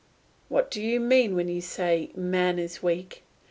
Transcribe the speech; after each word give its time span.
What 0.49 0.71
do 0.71 0.81
you 0.81 0.99
mean 0.99 1.35
when 1.35 1.47
you 1.47 1.61
say, 1.61 2.09
"Man 2.15 2.57
is 2.57 2.81
weak"? 2.81 3.21